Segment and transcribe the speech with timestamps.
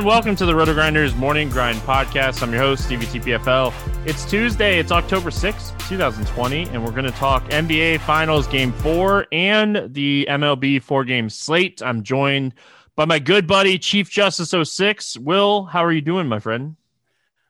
[0.00, 0.14] everyone.
[0.14, 2.42] Welcome to the RotoGrinders Morning Grind Podcast.
[2.42, 3.74] I'm your host, Stevie TPFL.
[4.06, 4.78] It's Tuesday.
[4.78, 10.26] It's October 6th, 2020, and we're going to talk NBA Finals Game 4 and the
[10.30, 11.82] MLB four game slate.
[11.82, 12.54] I'm joined
[12.96, 15.18] by my good buddy, Chief Justice 06.
[15.18, 16.76] Will, how are you doing, my friend?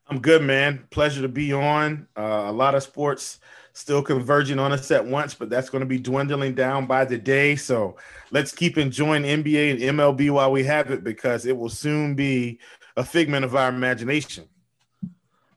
[0.09, 0.89] I'm good, man.
[0.91, 2.09] Pleasure to be on.
[2.19, 3.39] Uh, a lot of sports
[3.73, 7.19] still converging on us at once, but that's going to be dwindling down by the
[7.19, 7.57] day.
[7.57, 7.97] So
[8.31, 12.59] let's keep enjoying NBA and MLB while we have it because it will soon be
[12.97, 14.45] a figment of our imagination.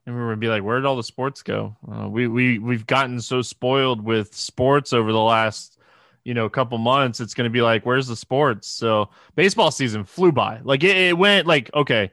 [0.06, 1.78] And we're gonna be like, where did all the sports go?
[1.90, 5.80] Uh, we we we've gotten so spoiled with sports over the last,
[6.26, 7.22] you know, couple months.
[7.22, 8.68] It's gonna be like, where's the sports?
[8.68, 10.60] So baseball season flew by.
[10.62, 12.12] Like it, it went like okay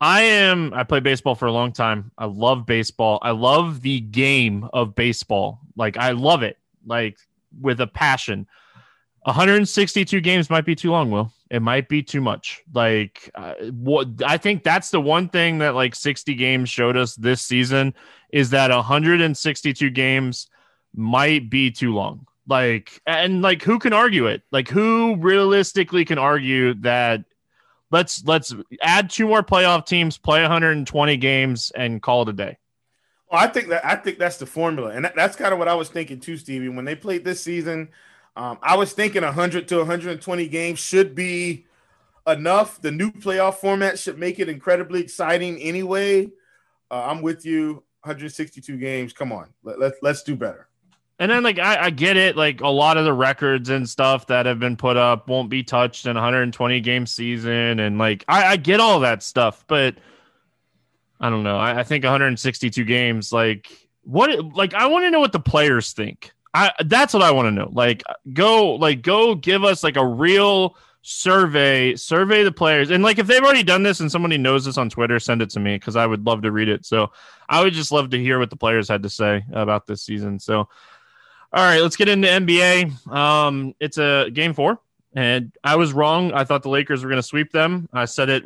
[0.00, 0.74] I am.
[0.74, 2.10] I play baseball for a long time.
[2.18, 3.18] I love baseball.
[3.22, 5.60] I love the game of baseball.
[5.76, 6.58] Like I love it.
[6.84, 7.18] Like
[7.60, 8.46] with a passion.
[9.22, 11.10] 162 games might be too long.
[11.10, 12.62] Will it might be too much?
[12.72, 14.08] Like uh, what?
[14.24, 17.94] I think that's the one thing that like 60 games showed us this season
[18.32, 20.48] is that 162 games
[20.94, 22.26] might be too long.
[22.46, 24.42] Like and like who can argue it?
[24.52, 27.24] Like who realistically can argue that
[27.90, 32.58] let's let's add two more playoff teams, play 120 games, and call it a day.
[33.30, 35.68] Well, I think that I think that's the formula, and that, that's kind of what
[35.68, 36.68] I was thinking too, Stevie.
[36.68, 37.88] When they played this season,
[38.36, 41.66] um, I was thinking 100 to 120 games should be
[42.26, 42.80] enough.
[42.80, 46.30] The new playoff format should make it incredibly exciting anyway.
[46.90, 47.82] Uh, I'm with you.
[48.02, 49.12] 162 games.
[49.12, 50.68] Come on, let, let, let's do better.
[51.18, 52.36] And then, like, I, I, get it.
[52.36, 55.62] Like, a lot of the records and stuff that have been put up won't be
[55.62, 57.80] touched in 120 game season.
[57.80, 59.64] And, like, I, I get all that stuff.
[59.66, 59.96] But
[61.18, 61.56] I don't know.
[61.56, 63.70] I, I think 162 games, like,
[64.02, 66.32] what, like, I want to know what the players think.
[66.52, 67.70] I, that's what I want to know.
[67.72, 68.02] Like,
[68.34, 72.90] go, like, go give us, like, a real survey, survey the players.
[72.90, 75.48] And, like, if they've already done this and somebody knows this on Twitter, send it
[75.50, 76.84] to me because I would love to read it.
[76.84, 77.10] So
[77.48, 80.38] I would just love to hear what the players had to say about this season.
[80.38, 80.68] So,
[81.52, 83.06] all right, let's get into NBA.
[83.10, 84.78] Um, it's a game four,
[85.14, 86.32] and I was wrong.
[86.32, 87.88] I thought the Lakers were going to sweep them.
[87.92, 88.44] I said it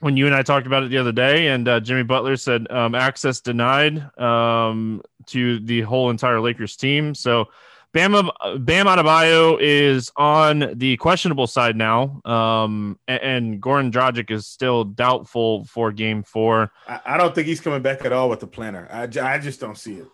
[0.00, 2.70] when you and I talked about it the other day, and uh, Jimmy Butler said
[2.70, 7.14] um, access denied um, to the whole entire Lakers team.
[7.14, 7.48] So
[7.92, 14.46] Bam, Bam Adebayo is on the questionable side now, um, and, and Goran Dragic is
[14.46, 16.72] still doubtful for Game Four.
[16.88, 18.90] I, I, don't think he's coming back at all with the plantar.
[18.90, 20.06] I, I just don't see it.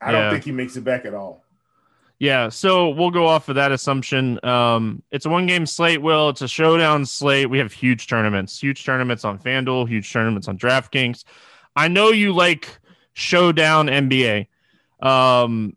[0.00, 0.20] I yeah.
[0.20, 1.42] don't think he makes it back at all.
[2.18, 4.42] Yeah, so we'll go off of that assumption.
[4.42, 6.30] Um, it's a one game slate, Will.
[6.30, 7.50] It's a showdown slate.
[7.50, 11.24] We have huge tournaments, huge tournaments on FanDuel, huge tournaments on DraftKings.
[11.74, 12.80] I know you like
[13.12, 14.46] showdown NBA.
[15.00, 15.76] Um,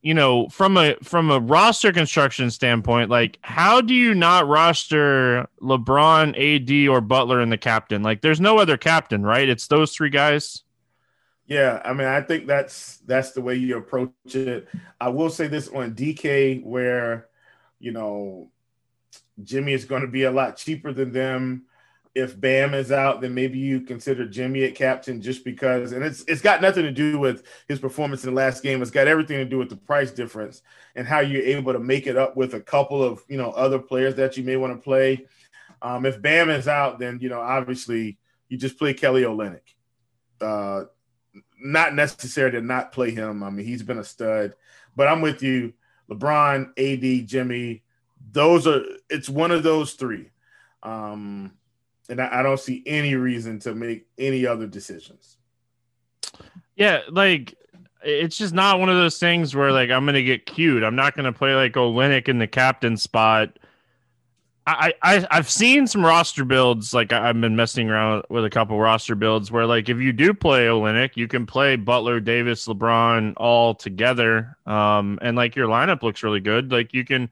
[0.00, 5.48] you know, from a from a roster construction standpoint, like how do you not roster
[5.62, 8.02] LeBron, AD, or Butler in the captain?
[8.02, 9.48] Like, there's no other captain, right?
[9.48, 10.63] It's those three guys.
[11.46, 14.66] Yeah, I mean, I think that's that's the way you approach it.
[15.00, 17.28] I will say this on DK, where
[17.78, 18.50] you know
[19.42, 21.64] Jimmy is going to be a lot cheaper than them.
[22.14, 26.24] If Bam is out, then maybe you consider Jimmy at captain just because, and it's
[26.28, 28.80] it's got nothing to do with his performance in the last game.
[28.80, 30.62] It's got everything to do with the price difference
[30.94, 33.78] and how you're able to make it up with a couple of you know other
[33.78, 35.26] players that you may want to play.
[35.82, 38.16] Um, if Bam is out, then you know obviously
[38.48, 39.74] you just play Kelly Olynyk.
[40.40, 40.84] Uh,
[41.64, 43.42] not necessary to not play him.
[43.42, 44.54] I mean, he's been a stud.
[44.94, 45.72] But I'm with you,
[46.10, 47.82] LeBron, AD, Jimmy.
[48.30, 50.30] Those are it's one of those three,
[50.82, 51.52] um,
[52.08, 55.36] and I, I don't see any reason to make any other decisions.
[56.76, 57.54] Yeah, like
[58.02, 60.82] it's just not one of those things where like I'm gonna get cute.
[60.82, 63.58] I'm not gonna play like Olynyk in the captain spot
[64.66, 68.78] I, I I've seen some roster builds like I've been messing around with a couple
[68.80, 73.34] roster builds where like if you do play Olynyk, you can play Butler, Davis, LeBron
[73.36, 76.72] all together, um, and like your lineup looks really good.
[76.72, 77.28] Like you can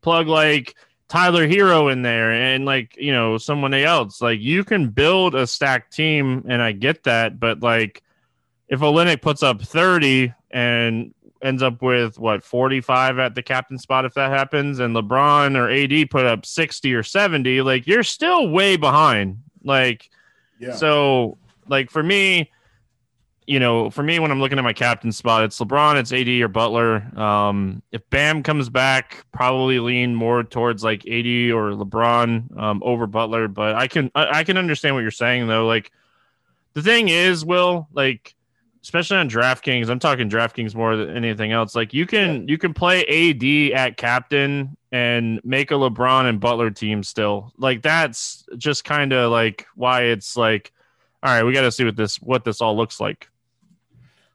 [0.00, 0.76] plug like
[1.08, 4.20] Tyler Herro in there and like you know someone else.
[4.20, 8.04] Like you can build a stacked team, and I get that, but like
[8.68, 11.12] if Olynyk puts up thirty and
[11.42, 15.70] ends up with what 45 at the captain spot if that happens and LeBron or
[15.70, 19.42] AD put up 60 or 70 like you're still way behind.
[19.64, 20.10] Like
[20.58, 20.74] yeah.
[20.74, 21.38] so
[21.68, 22.50] like for me
[23.46, 26.28] you know for me when I'm looking at my captain spot it's LeBron it's AD
[26.28, 26.96] or Butler.
[27.18, 33.06] Um if Bam comes back probably lean more towards like AD or LeBron um over
[33.06, 35.66] Butler but I can I, I can understand what you're saying though.
[35.66, 35.90] Like
[36.74, 38.34] the thing is will like
[38.82, 39.88] especially on DraftKings.
[39.88, 41.74] I'm talking DraftKings more than anything else.
[41.74, 46.70] Like you can you can play AD at captain and make a LeBron and Butler
[46.70, 47.52] team still.
[47.58, 50.72] Like that's just kind of like why it's like,
[51.22, 53.28] all right, we got to see what this what this all looks like.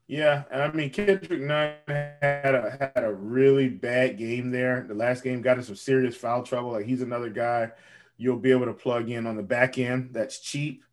[0.08, 4.86] Yeah, and I mean Kendrick Nunn had a had a really bad game there.
[4.88, 6.72] The last game got in some serious foul trouble.
[6.72, 7.72] Like he's another guy
[8.18, 10.84] you'll be able to plug in on the back end that's cheap.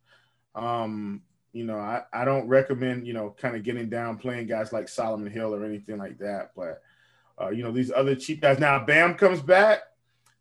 [0.55, 1.21] Um,
[1.53, 4.89] you know, I, I don't recommend, you know, kind of getting down playing guys like
[4.89, 6.51] Solomon Hill or anything like that.
[6.55, 6.81] But
[7.39, 8.59] uh, you know, these other cheap guys.
[8.59, 9.79] Now Bam comes back,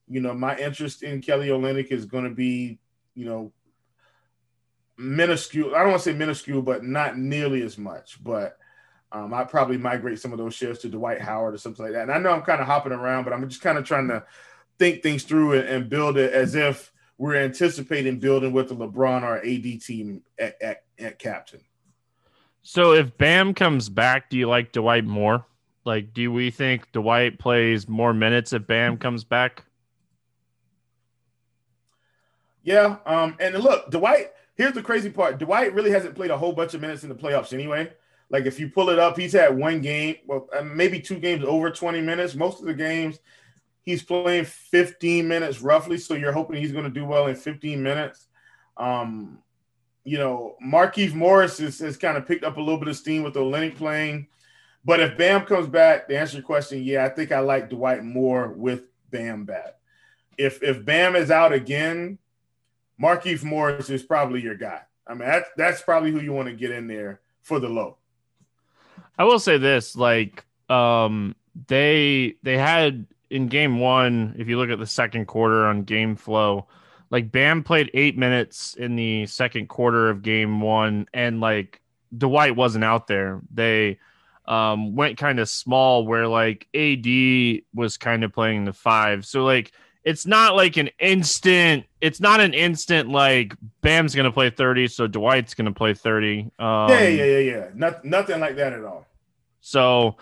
[0.09, 2.79] you know, my interest in Kelly Olynyk is gonna be,
[3.15, 3.53] you know,
[4.97, 5.75] minuscule.
[5.75, 8.23] I don't want to say minuscule, but not nearly as much.
[8.23, 8.57] But
[9.11, 12.03] um, I'd probably migrate some of those shares to Dwight Howard or something like that.
[12.03, 14.25] And I know I'm kind of hopping around, but I'm just kind of trying to
[14.79, 16.92] think things through and, and build it as if
[17.23, 21.61] we're anticipating building with the LeBron or AD team at, at, at captain.
[22.63, 25.47] So if Bam comes back, do you like Dwight more?
[25.85, 29.63] Like, do we think Dwight plays more minutes if Bam comes back?
[32.65, 32.97] Yeah.
[33.07, 35.39] Um, and look, Dwight, here's the crazy part.
[35.39, 37.93] Dwight really hasn't played a whole bunch of minutes in the playoffs anyway.
[38.31, 41.45] Like if you pull it up, he's had one game, well, uh, maybe two games
[41.45, 42.35] over 20 minutes.
[42.35, 43.21] Most of the games
[43.85, 45.99] he's playing 15 minutes roughly.
[45.99, 48.27] So you're hoping he's going to do well in 15 minutes.
[48.77, 49.39] Um,
[50.05, 53.23] you know, Markieff Morris is, has kind of picked up a little bit of steam
[53.23, 54.29] with Olynyk playing.
[54.85, 58.03] But if Bam comes back, to answer your question, yeah, I think I like Dwight
[58.03, 59.77] more with Bam back.
[60.39, 62.19] If if Bam is out again,
[63.01, 64.81] Markieff Morris is probably your guy.
[65.07, 67.99] I mean, that's that's probably who you want to get in there for the low.
[69.19, 71.37] I will say this, like, um,
[71.69, 76.17] they they had in game one, if you look at the second quarter on game
[76.17, 76.69] flow,
[77.11, 81.81] like Bam played eight minutes in the second quarter of game one, and like
[82.17, 83.41] Dwight wasn't out there.
[83.53, 83.99] They
[84.45, 89.25] um, went kind of small where like AD was kind of playing the five.
[89.25, 89.73] So like
[90.05, 91.87] it's not like an instant.
[92.01, 96.51] It's not an instant like Bam's gonna play thirty, so Dwight's gonna play thirty.
[96.59, 97.67] Um, yeah, yeah, yeah, yeah.
[97.75, 99.07] Not, nothing like that at all.
[99.61, 100.17] So,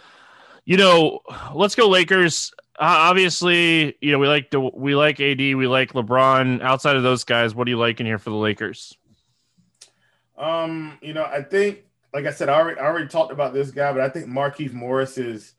[0.64, 1.20] you know,
[1.54, 2.52] let's go Lakers.
[2.80, 6.62] Uh, obviously, you know we like the we like AD, we like LeBron.
[6.62, 8.96] Outside of those guys, what do you like in here for the Lakers?
[10.38, 11.80] Um, you know, I think
[12.14, 14.72] like I said, I already, I already talked about this guy, but I think Markieff
[14.72, 15.52] Morris is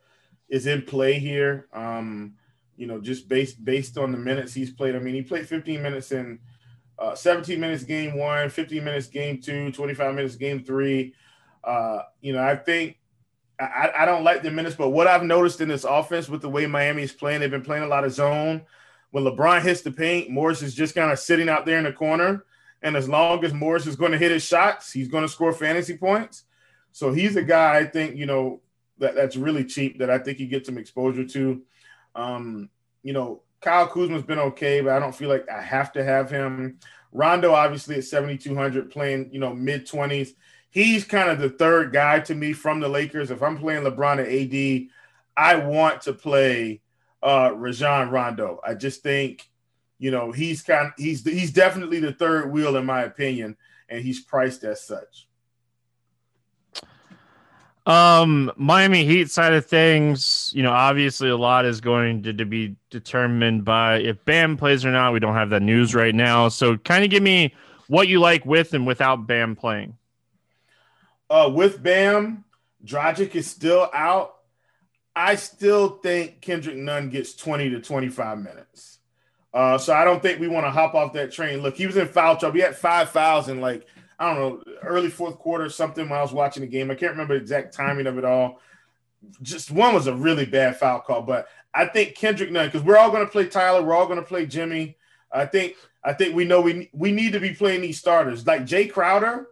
[0.50, 1.68] is in play here.
[1.74, 2.34] Um,
[2.76, 4.96] you know, just based based on the minutes he's played.
[4.96, 6.40] I mean, he played 15 minutes in
[6.98, 11.14] uh, 17 minutes game one, 15 minutes game two, 25 minutes game three.
[11.64, 12.98] Uh, you know, I think
[13.64, 16.50] I, I don't like the minutes, but what I've noticed in this offense with the
[16.50, 18.62] way Miami is playing, they've been playing a lot of zone.
[19.12, 21.94] When LeBron hits the paint, Morris is just kind of sitting out there in the
[21.94, 22.46] corner
[22.82, 25.54] and as long as Morris is going to hit his shots, he's going to score
[25.54, 26.44] fantasy points.
[26.92, 28.62] So he's a guy I think, you know,
[28.98, 31.62] that, that's really cheap that I think you get some exposure to.
[32.16, 32.70] Um,
[33.04, 36.30] you know, Kyle Kuzma's been okay, but I don't feel like I have to have
[36.30, 36.80] him.
[37.12, 40.30] Rondo, obviously, at 7,200, playing, you know, mid 20s.
[40.70, 43.32] He's kind of the third guy to me from the Lakers.
[43.32, 44.88] If I'm playing LeBron at AD,
[45.36, 46.82] I want to play
[47.24, 48.60] uh Rajon Rondo.
[48.66, 49.52] I just think
[50.02, 53.56] you know, he's kind of, he's he's definitely the third wheel in my opinion,
[53.88, 55.28] and he's priced as such.
[57.86, 62.46] Um, Miami Heat side of things, you know, obviously a lot is going to, to
[62.46, 65.14] be determined by if Bam plays or not.
[65.14, 67.56] We don't have that news right now, so kind of give me
[67.88, 69.98] what you like with and without Bam playing.
[71.30, 72.44] Uh, with Bam,
[72.86, 74.36] Dragic is still out.
[75.16, 79.00] I still think Kendrick Nunn gets 20 to 25 minutes.
[79.54, 81.62] Uh, so I don't think we want to hop off that train.
[81.62, 82.56] Look, he was in foul trouble.
[82.56, 83.86] He had five fouls in like
[84.22, 86.92] I don't know early fourth quarter something when I was watching the game.
[86.92, 88.60] I can't remember the exact timing of it all.
[89.42, 92.98] Just one was a really bad foul call, but I think Kendrick Nunn because we're
[92.98, 94.96] all going to play Tyler, we're all going to play Jimmy.
[95.32, 98.66] I think I think we know we we need to be playing these starters like
[98.66, 99.48] Jay Crowder.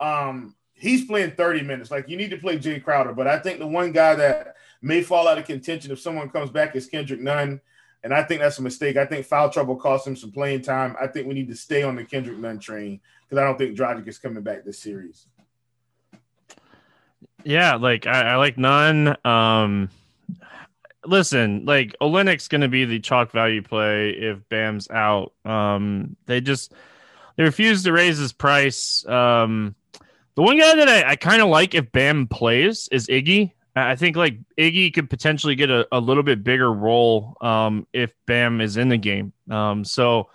[0.00, 1.90] Um, he's playing 30 minutes.
[1.90, 5.02] Like you need to play Jay Crowder, but I think the one guy that may
[5.02, 7.60] fall out of contention if someone comes back is Kendrick Nunn.
[8.06, 8.96] And I think that's a mistake.
[8.96, 10.94] I think foul trouble cost him some playing time.
[11.02, 13.76] I think we need to stay on the Kendrick Nunn train because I don't think
[13.76, 15.26] Dragic is coming back this series.
[17.42, 19.16] Yeah, like I, I like Nunn.
[19.24, 19.90] Um,
[21.04, 25.32] listen, like Olynyk's going to be the chalk value play if Bam's out.
[25.44, 26.74] Um, they just
[27.34, 29.04] they refuse to raise his price.
[29.08, 29.74] Um,
[30.36, 33.50] the one guy that I, I kind of like if Bam plays is Iggy.
[33.76, 38.14] I think like Iggy could potentially get a, a little bit bigger role um, if
[38.26, 39.34] Bam is in the game.
[39.50, 40.30] Um, so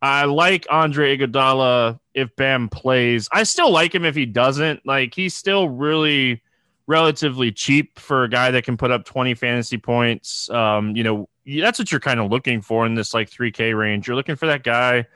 [0.00, 3.28] I, like Andre Iguodala if Bam plays.
[3.32, 4.86] I still like him if he doesn't.
[4.86, 6.42] Like he's still really
[6.86, 10.48] relatively cheap for a guy that can put up 20 fantasy points.
[10.50, 14.06] Um, you know, that's what you're kind of looking for in this like 3K range.
[14.06, 15.06] You're looking for that guy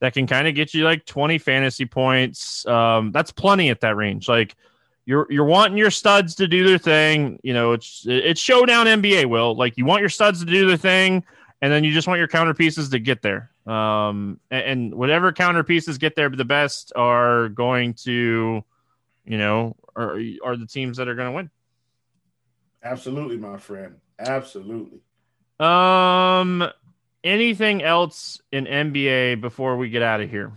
[0.00, 2.64] that can kind of get you like 20 fantasy points.
[2.66, 4.28] Um, that's plenty at that range.
[4.28, 4.54] Like
[5.08, 7.40] you're you're wanting your studs to do their thing.
[7.42, 9.24] You know, it's it's showdown NBA.
[9.24, 11.24] Will like you want your studs to do their thing,
[11.62, 13.50] and then you just want your counter pieces to get there.
[13.66, 18.62] Um, and, and whatever counter pieces get there the best are going to,
[19.24, 21.50] you know, are are the teams that are going to win.
[22.82, 23.96] Absolutely, my friend.
[24.18, 25.00] Absolutely.
[25.58, 26.68] Um,
[27.24, 30.52] anything else in NBA before we get out of here?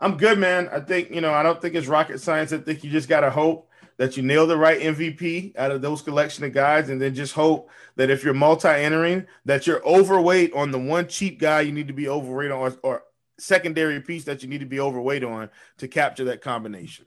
[0.00, 0.68] I'm good, man.
[0.72, 2.52] I think, you know, I don't think it's rocket science.
[2.52, 5.82] I think you just got to hope that you nail the right MVP out of
[5.82, 10.54] those collection of guys, and then just hope that if you're multi-entering, that you're overweight
[10.54, 13.02] on the one cheap guy you need to be overweight on, or, or
[13.38, 17.04] secondary piece that you need to be overweight on to capture that combination.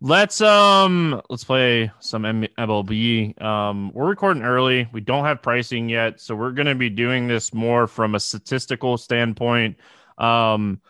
[0.00, 3.40] Let's um let's play some MLB.
[3.42, 4.88] Um, we're recording early.
[4.92, 8.20] We don't have pricing yet, so we're going to be doing this more from a
[8.20, 9.76] statistical standpoint.
[10.18, 10.82] Um,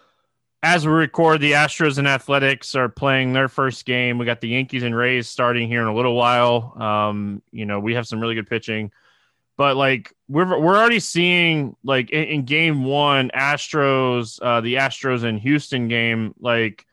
[0.67, 4.19] as we record, the Astros and Athletics are playing their first game.
[4.19, 6.75] We got the Yankees and Rays starting here in a little while.
[6.83, 8.91] Um, you know, we have some really good pitching,
[9.57, 15.23] but like we're we're already seeing like in, in game one, Astros, uh, the Astros
[15.23, 16.85] and Houston game, like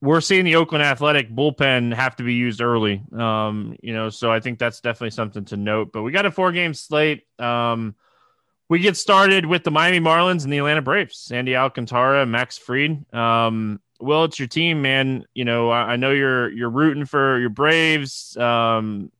[0.00, 3.02] we're seeing the Oakland Athletic bullpen have to be used early.
[3.12, 5.92] Um, you know, so I think that's definitely something to note.
[5.92, 7.26] But we got a four game slate.
[7.38, 7.94] Um,
[8.68, 11.18] we get started with the Miami Marlins and the Atlanta Braves.
[11.18, 13.04] Sandy Alcantara, Max Fried.
[13.14, 15.24] Um, it's your team, man.
[15.34, 18.36] You know, I, I know you're you're rooting for your Braves.
[18.36, 19.10] Um,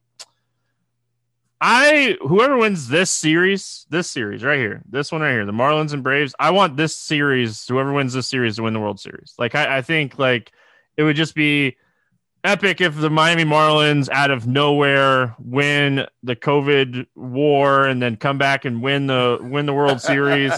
[1.60, 5.92] I whoever wins this series, this series right here, this one right here, the Marlins
[5.92, 6.34] and Braves.
[6.38, 9.34] I want this series, whoever wins this series, to win the World Series.
[9.38, 10.52] Like I, I think like
[10.96, 11.76] it would just be
[12.44, 18.38] epic if the Miami Marlins out of nowhere win the COVID war and then come
[18.38, 20.52] back and win the win the World Series.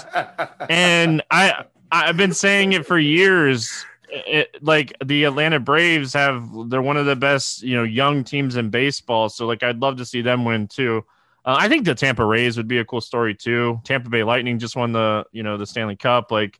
[0.68, 3.84] and I I've been saying it for years.
[4.08, 8.56] It, like the Atlanta Braves have they're one of the best you know young teams
[8.56, 9.28] in baseball.
[9.28, 11.04] So like I'd love to see them win too.
[11.44, 13.80] Uh, I think the Tampa Rays would be a cool story too.
[13.84, 16.30] Tampa Bay Lightning just won the you know the Stanley Cup.
[16.30, 16.58] Like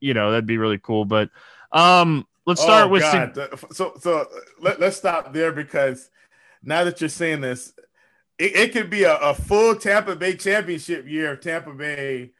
[0.00, 1.04] you know that'd be really cool.
[1.04, 1.30] But
[1.72, 3.58] um let's start oh, with God.
[3.72, 4.26] so so
[4.60, 6.10] let, us stop there because
[6.62, 7.72] now that you're saying this
[8.38, 12.32] it, it could be a, a, full tampa bay championship year if tampa bay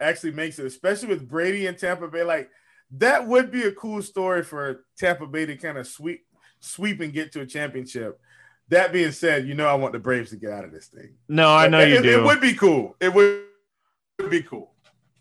[0.00, 2.22] actually makes it especially with brady and tampa bay.
[2.22, 2.50] Like
[2.92, 6.24] that would be a cool story for tampa bay to kind of sweep
[6.60, 8.20] sweep and get to a championship.
[8.68, 11.14] That being said you know i want the braves to get out of this thing.
[11.28, 12.20] No i know you it, do.
[12.20, 12.96] it would be cool.
[13.00, 13.44] It would
[14.30, 14.72] be cool.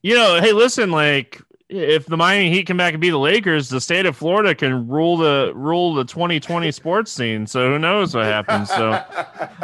[0.01, 3.69] You know hey listen like if the Miami Heat come back and beat the Lakers,
[3.69, 7.47] the state of Florida can rule the rule the 2020 sports scene.
[7.47, 8.69] So who knows what happens?
[8.69, 8.91] So,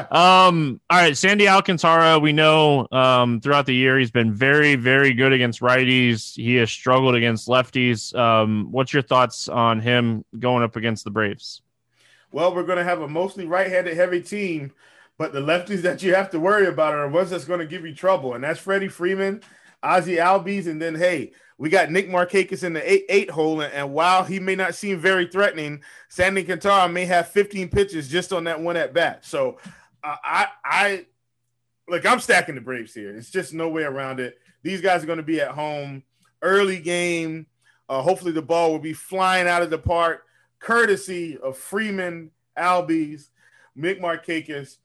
[0.09, 5.13] um, all right, Sandy Alcantara, we know um, throughout the year he's been very, very
[5.13, 6.33] good against righties.
[6.33, 8.17] He has struggled against lefties.
[8.17, 11.61] Um, what's your thoughts on him going up against the Braves?
[12.31, 14.71] Well, we're going to have a mostly right-handed heavy team,
[15.17, 17.85] but the lefties that you have to worry about are ones that's going to give
[17.85, 19.41] you trouble, and that's Freddie Freeman,
[19.83, 23.73] Ozzie Albies, and then hey we got Nick Markakis in the eight, eight hole, and,
[23.73, 28.31] and while he may not seem very threatening, Sandy Alcantara may have 15 pitches just
[28.31, 29.25] on that one at bat.
[29.25, 29.57] So
[30.03, 31.05] uh, I, I,
[31.87, 33.15] look, I'm stacking the Braves here.
[33.15, 34.37] It's just no way around it.
[34.61, 36.03] These guys are going to be at home,
[36.43, 37.47] early game.
[37.89, 40.25] Uh, hopefully, the ball will be flying out of the park,
[40.59, 43.29] courtesy of Freeman, Albies,
[43.75, 44.77] Nick Markakis.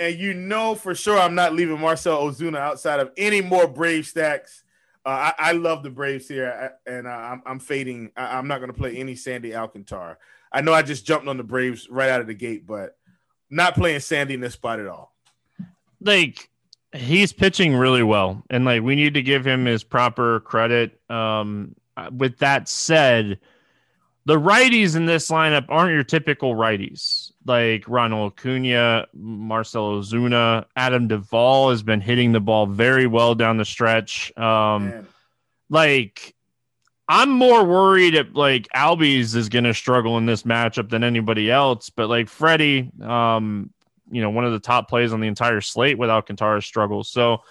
[0.00, 4.06] And you know for sure I'm not leaving Marcel Ozuna outside of any more Brave
[4.06, 4.64] stacks.
[5.04, 8.10] Uh, I, I, love the Braves here, and uh, I'm, I'm, fading.
[8.16, 10.18] I, am not going to play any Sandy Alcantara.
[10.52, 12.98] I know I just jumped on the Braves right out of the gate, but
[13.48, 15.14] not playing Sandy in this spot at all.
[16.02, 16.50] Like
[16.94, 21.00] he's pitching really well, and like we need to give him his proper credit.
[21.10, 21.74] Um,
[22.12, 23.38] with that said,
[24.26, 27.32] the righties in this lineup aren't your typical righties.
[27.46, 33.56] Like Ronald Acuna, Marcell Ozuna, Adam Duvall has been hitting the ball very well down
[33.56, 34.36] the stretch.
[34.36, 35.06] Um,
[35.70, 36.34] like
[37.08, 41.50] I'm more worried at like Albies is going to struggle in this matchup than anybody
[41.50, 41.90] else.
[41.90, 43.70] But like Freddie, um,
[44.10, 47.08] you know, one of the top plays on the entire slate with Alcantara struggles.
[47.08, 47.42] So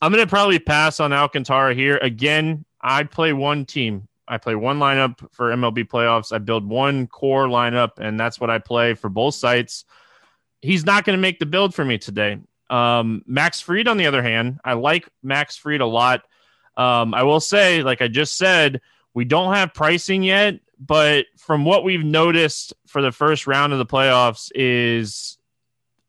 [0.00, 1.98] I'm going to probably pass on Alcantara here.
[1.98, 4.08] Again, I play one team.
[4.28, 6.32] I play one lineup for MLB playoffs.
[6.32, 9.84] I build one core lineup, and that's what I play for both sites.
[10.62, 12.38] He's not going to make the build for me today.
[12.68, 16.22] Um, Max Fried, on the other hand, I like Max Fried a lot.
[16.76, 18.80] Um, I will say, like I just said,
[19.14, 23.78] we don't have pricing yet, but from what we've noticed for the first round of
[23.78, 25.38] the playoffs is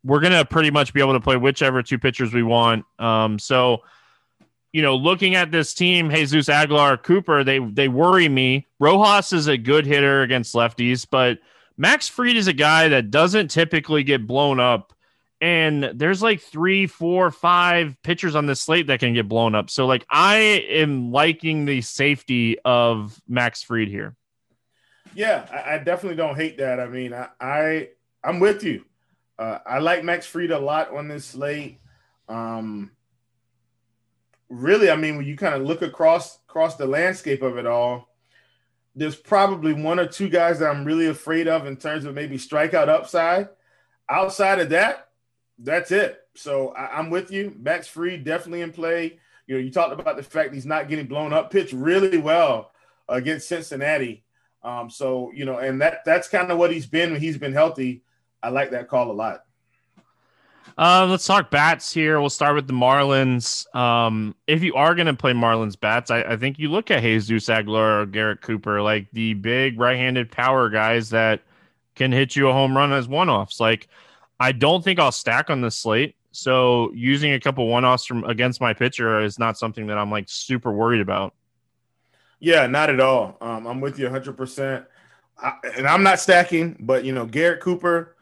[0.03, 2.85] we're gonna pretty much be able to play whichever two pitchers we want.
[2.99, 3.83] Um, so
[4.77, 8.67] you know, looking at this team, Jesus Aguilar, Cooper, they they worry me.
[8.79, 11.39] Rojas is a good hitter against lefties, but
[11.77, 14.93] Max Fried is a guy that doesn't typically get blown up.
[15.41, 19.71] And there's like three, four, five pitchers on this slate that can get blown up.
[19.71, 20.35] So, like, I
[20.69, 24.15] am liking the safety of Max Fried here.
[25.15, 26.79] Yeah, I, definitely don't hate that.
[26.79, 27.89] I mean, I, I
[28.23, 28.85] I'm with you.
[29.39, 31.79] Uh, I like Max Fried a lot on this slate.
[32.29, 32.91] Um,
[34.49, 38.09] really, I mean, when you kind of look across across the landscape of it all,
[38.95, 42.37] there's probably one or two guys that I'm really afraid of in terms of maybe
[42.37, 43.49] strikeout upside.
[44.09, 45.09] Outside of that,
[45.59, 46.19] that's it.
[46.35, 47.53] So I, am with you.
[47.59, 49.19] Max Fried definitely in play.
[49.45, 51.51] You know, you talked about the fact he's not getting blown up.
[51.51, 52.71] Pitch really well
[53.07, 54.23] against Cincinnati.
[54.63, 57.53] Um, so you know, and that that's kind of what he's been when he's been
[57.53, 58.03] healthy.
[58.41, 59.43] I like that call a lot.
[60.77, 62.19] Uh, let's talk bats here.
[62.19, 63.73] We'll start with the Marlins.
[63.75, 67.01] Um, if you are going to play Marlins bats, I, I, think you look at
[67.01, 71.41] Jesus Aguilar or Garrett Cooper, like the big right-handed power guys that
[71.95, 73.59] can hit you a home run as one-offs.
[73.59, 73.87] Like,
[74.39, 76.15] I don't think I'll stack on this slate.
[76.31, 80.25] So using a couple one-offs from against my pitcher is not something that I'm like
[80.27, 81.33] super worried about.
[82.39, 83.37] Yeah, not at all.
[83.41, 84.37] Um, I'm with you 100.
[84.37, 84.85] percent
[85.75, 88.16] And I'm not stacking, but you know, Garrett Cooper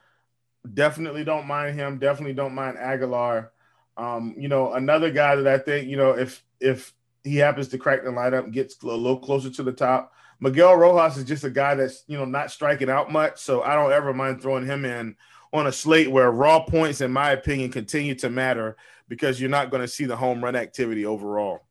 [0.74, 2.00] Definitely don't mind him.
[2.00, 3.52] Definitely don't mind Aguilar.
[3.98, 6.94] Um, you know, another guy that I think, you know, if if
[7.24, 10.14] he happens to crack the lineup, gets a little closer to the top.
[10.40, 13.40] Miguel Rojas is just a guy that's, you know, not striking out much.
[13.40, 15.16] So I don't ever mind throwing him in
[15.54, 18.76] on a slate where raw points, in my opinion, continue to matter
[19.08, 21.66] because you're not going to see the home run activity overall.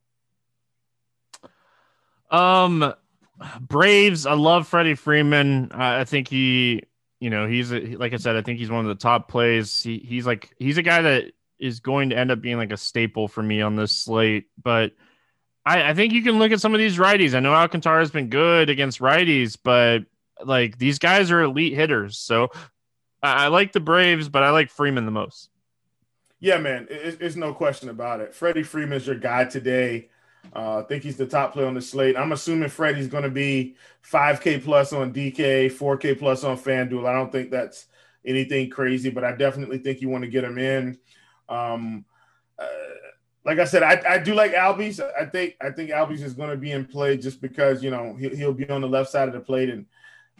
[2.30, 2.94] Um,
[3.60, 5.70] Braves, I love Freddie Freeman.
[5.72, 6.84] Uh, I think he
[7.20, 9.82] you know, he's a, like I said, I think he's one of the top plays.
[9.82, 12.76] He, he's like he's a guy that is going to end up being like a
[12.76, 14.46] staple for me on this slate.
[14.62, 14.92] But
[15.64, 17.34] I, I think you can look at some of these righties.
[17.34, 20.00] I know Alcantara has been good against righties, but
[20.44, 22.18] like these guys are elite hitters.
[22.18, 22.50] So
[23.22, 25.48] I, I like the Braves, but I like Freeman the most.
[26.40, 28.34] Yeah, man, it, it's no question about it.
[28.34, 30.10] Freddie Freeman's your guy today.
[30.54, 32.16] Uh, I think he's the top player on the slate.
[32.16, 33.76] I'm assuming Freddie's going to be
[34.08, 37.06] 5K plus on DK, 4K plus on FanDuel.
[37.06, 37.86] I don't think that's
[38.24, 40.98] anything crazy, but I definitely think you want to get him in.
[41.48, 42.04] Um,
[42.58, 42.66] uh,
[43.44, 45.00] like I said, I, I do like Albies.
[45.20, 48.14] I think I think Albies is going to be in play just because you know
[48.14, 49.84] he, he'll be on the left side of the plate, and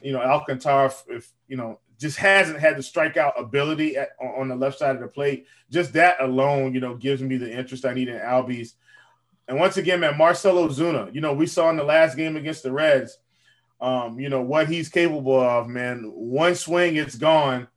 [0.03, 4.49] you know Alcantara, if, if you know just hasn't had the strikeout ability at, on
[4.49, 5.47] the left side of the plate.
[5.71, 8.75] Just that alone, you know, gives me the interest I need in Albies.
[9.47, 12.63] And once again, man, Marcell Ozuna, you know, we saw in the last game against
[12.63, 13.19] the Reds,
[13.81, 16.11] um, you know, what he's capable of, man.
[16.15, 17.69] One swing, it's gone.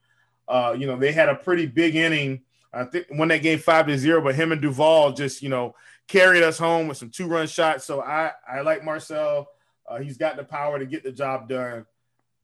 [0.47, 2.41] Uh, you know, they had a pretty big inning.
[2.71, 5.75] I think when that game five to zero, but him and Duvall just, you know,
[6.07, 7.83] carried us home with some two run shots.
[7.85, 9.49] So I, I like Marcell.
[9.85, 11.85] Uh, he's got the power to get the job done.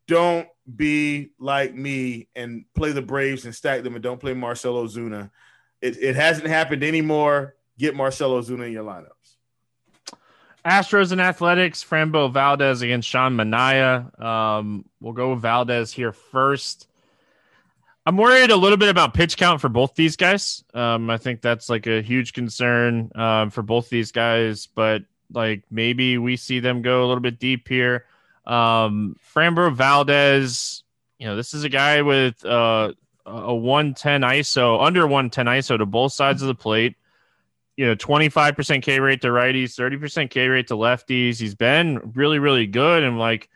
[0.08, 4.84] Don't be like me and play the Braves and stack them and don't play Marcell
[4.84, 5.32] Ozuna.
[5.82, 9.08] It, it hasn't happened anymore get Marcell Ozuna in your lineups.
[10.66, 14.20] Astros and Athletics, Framber Valdez against Sean Manaea.
[14.22, 16.88] Um, we'll go Valdez here first.
[18.06, 20.64] I'm worried a little bit about pitch count for both these guys.
[20.74, 25.64] Um, I think that's like a huge concern um, for both these guys, but like
[25.70, 28.06] maybe we see them go a little bit deep here.
[28.46, 30.84] Um, Valdez,
[31.18, 32.94] you know, this is a guy with uh,
[33.26, 36.96] a 110 ISO, under 110 ISO to both sides of the plate
[37.78, 41.40] you know, 25% K rate to righties, 30% K rate to lefties.
[41.40, 43.04] He's been really, really good.
[43.04, 43.50] And like,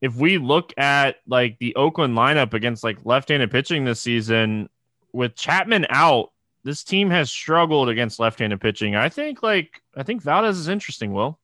[0.00, 4.68] if we look at like the Oakland lineup against like left handed pitching this season,
[5.12, 6.32] with Chapman out,
[6.64, 8.96] this team has struggled against left handed pitching.
[8.96, 11.38] I think like, I think Valdez is interesting, Will.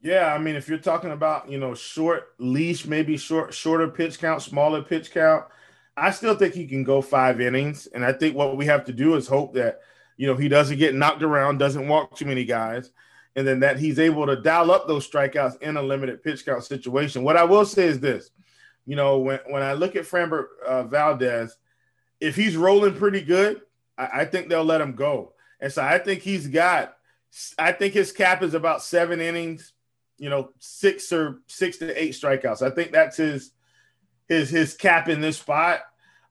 [0.00, 4.18] Yeah, I mean, if you're talking about you know short leash, maybe short shorter pitch
[4.18, 5.46] count, smaller pitch count,
[5.96, 7.86] I still think he can go five innings.
[7.86, 9.80] And I think what we have to do is hope that
[10.16, 12.90] you know, he doesn't get knocked around, doesn't walk too many guys,
[13.34, 16.64] and then that he's able to dial up those strikeouts in a limited pitch count
[16.64, 17.22] situation.
[17.22, 18.30] What I will say is this,
[18.86, 21.56] you know, when, when I look at Framber uh, Valdez,
[22.20, 23.60] if he's rolling pretty good,
[23.98, 25.34] I, I think they'll let him go.
[25.60, 26.96] And so I think he's got,
[27.58, 29.72] I think his cap is about seven innings,
[30.18, 32.62] you know, six or six to eight strikeouts.
[32.62, 33.52] I think that's his
[34.28, 35.80] his his cap in this spot.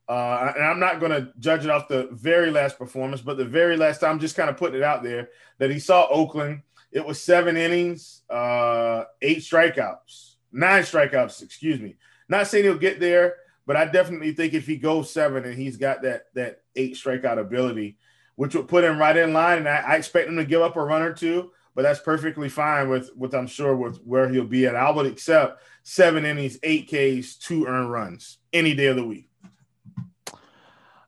[0.08, 3.44] Uh, and I'm not going to judge it off the very last performance, but the
[3.44, 6.62] very last time, just kind of putting it out there that he saw Oakland.
[6.92, 11.96] It was seven innings, uh, eight strikeouts, nine strikeouts, excuse me.
[12.28, 15.76] Not saying he'll get there, but I definitely think if he goes seven and he's
[15.76, 17.98] got that that eight strikeout ability,
[18.36, 19.58] which would put him right in line.
[19.58, 22.48] And I, I expect him to give up a run or two, but that's perfectly
[22.48, 24.76] fine with with I'm sure with where he'll be at.
[24.76, 29.25] I would accept seven innings, eight Ks, two earned runs any day of the week.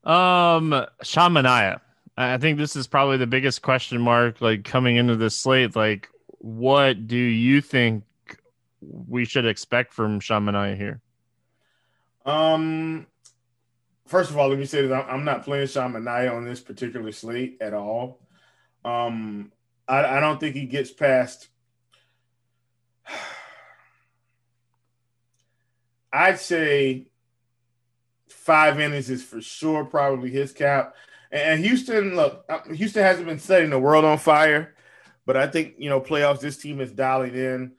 [0.04, 1.80] Um, Sean Manaea.
[2.16, 5.76] I think this is probably the biggest question mark like coming into this slate.
[5.76, 6.08] Like,
[6.38, 8.04] what do you think
[8.80, 11.00] we should expect from Sean Manaea here?
[12.26, 13.06] Um,
[14.06, 17.12] first of all, let me say that I'm not playing Sean Manaea on this particular
[17.12, 18.20] slate at all.
[18.84, 19.52] Um,
[19.86, 21.48] I, I don't think he gets past.
[26.12, 27.07] I'd say
[28.48, 30.96] five innings is for sure probably his cap.
[31.30, 34.74] And Houston, look, uh, Houston hasn't been setting the world on fire,
[35.26, 36.40] but I think you know playoffs.
[36.40, 37.72] This team is dialing in.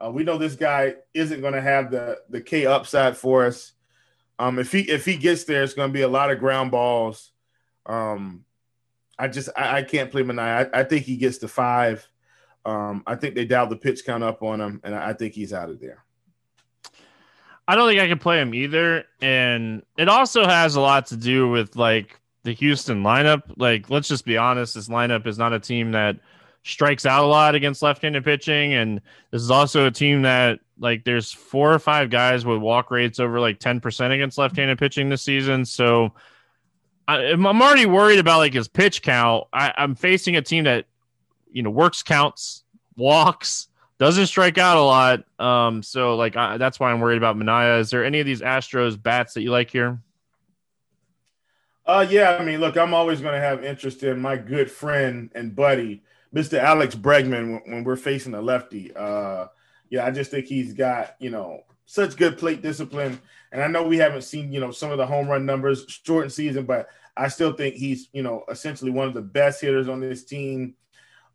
[0.00, 3.72] Uh, we know this guy isn't going to have the the K upside for us.
[4.38, 6.70] Um, if he if he gets there, it's going to be a lot of ground
[6.70, 7.30] balls.
[7.84, 8.46] Um,
[9.18, 10.70] I just I, I can't play Manaea.
[10.74, 12.08] I, I, think he gets to five.
[12.64, 15.52] Um, I think they dialed the pitch count up on him, and I think he's
[15.52, 16.03] out of there.
[17.66, 21.16] I don't think I can play him either, and it also has a lot to
[21.16, 23.42] do with like the Houston lineup.
[23.56, 26.16] Like, let's just be honest, this lineup is not a team that
[26.62, 29.00] strikes out a lot against left-handed pitching, and
[29.30, 33.18] this is also a team that like there's four or five guys with walk rates
[33.18, 35.64] over like ten percent against left-handed pitching this season.
[35.64, 36.12] So
[37.08, 39.44] I, am already worried about like his pitch count.
[39.52, 40.86] I, I'm facing a team that
[41.50, 42.64] you know works counts,
[42.96, 43.68] walks,
[44.04, 45.24] doesn't strike out a lot.
[45.38, 47.80] Um, so like I, that's why I'm worried about Manaea.
[47.80, 49.98] Is there any of these Astros bats that you like here?
[51.86, 52.36] Uh, yeah.
[52.36, 56.02] I mean, look, I'm always going to have interest in my good friend and buddy,
[56.34, 56.58] Mr.
[56.58, 58.94] Alex Bregman, when, when we're facing a lefty.
[58.94, 59.46] Uh,
[59.88, 63.20] yeah, I just think he's got you know such good plate discipline,
[63.52, 66.32] and I know we haven't seen you know some of the home run numbers shortened
[66.32, 70.00] season, but I still think he's you know essentially one of the best hitters on
[70.00, 70.74] this team.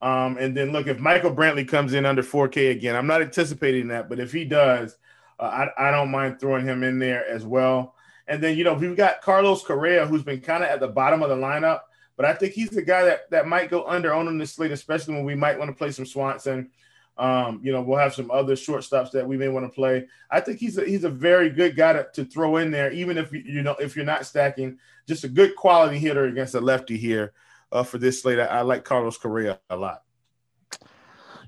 [0.02, 3.90] Um, and then look, if Michael Brantley comes in under 4K again, I'm not anticipating
[3.90, 4.98] that, but if he does,
[5.40, 7.96] uh, I, I don't mind throwing him in there as well.
[8.28, 11.22] And then, you know, we've got Carlos Correa, who's been kind of at the bottom
[11.22, 11.82] of the lineup,
[12.16, 15.16] but I think he's the guy that, that might go under on this slate, especially
[15.16, 16.70] when we might want to play some Swanson.
[17.18, 20.08] Um, you know, we'll have some other shortstops that we may want to play.
[20.32, 23.18] I think he's a, he's a very good guy to, to throw in there, even
[23.18, 24.78] if you, you know if you're not stacking.
[25.06, 27.34] Just a good quality hitter against a lefty here
[27.72, 28.40] uh, for this slate.
[28.40, 30.04] I, I, like Carlos Correa a lot.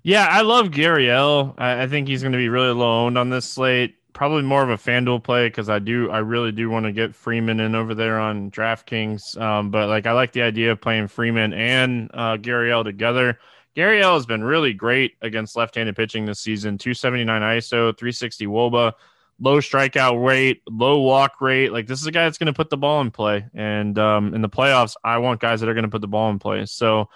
[0.03, 1.53] Yeah, I love Gurriel.
[1.57, 4.63] I, I think he's going to be really low owned on this slate probably more
[4.63, 7.75] of a FanDuel play because I do I really do want to get Freeman in
[7.75, 9.39] over there on DraftKings.
[9.39, 13.39] Um, but like I like the idea of playing Freeman and uh, Gurriel together.
[13.75, 16.77] Gurriel has been really great against left-handed pitching this season.
[16.77, 18.93] 279 ISO, 360 WOBA,
[19.41, 21.73] low strikeout rate, low walk rate.
[21.73, 23.45] Like this is a guy that's going to put the ball in play.
[23.53, 26.29] And um, in the playoffs, I want guys that are going to put the ball
[26.29, 26.65] in play.
[26.67, 27.09] So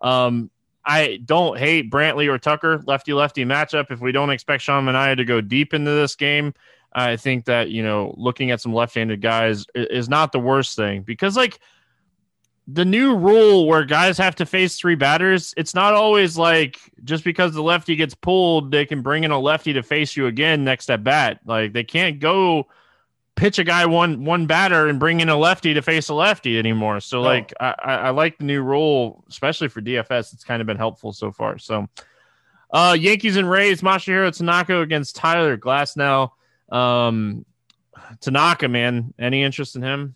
[0.00, 0.50] um,
[0.84, 3.90] I don't hate Brantley or Tucker lefty lefty matchup.
[3.90, 6.54] If we don't expect Sean Manaea to go deep into this game,
[6.92, 11.02] I think that you know looking at some left-handed guys is not the worst thing
[11.02, 11.58] because like
[12.68, 17.24] the new rule where guys have to face three batters, it's not always like just
[17.24, 20.64] because the lefty gets pulled, they can bring in a lefty to face you again
[20.64, 21.40] next at bat.
[21.44, 22.68] Like they can't go
[23.34, 26.58] pitch a guy one one batter and bring in a lefty to face a lefty
[26.58, 27.00] anymore.
[27.00, 27.22] So no.
[27.22, 30.32] like I, I like the new rule, especially for DFS.
[30.32, 31.58] It's kind of been helpful so far.
[31.58, 31.88] So
[32.72, 36.30] uh Yankees and Rays, Masahiro Tanaka against Tyler Glasnow.
[36.70, 37.44] Um
[38.20, 39.14] Tanaka, man.
[39.18, 40.14] Any interest in him?